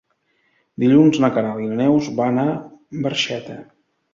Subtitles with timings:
[0.83, 2.47] Dilluns na Queralt i na Neus van a
[3.05, 3.63] Barxeta.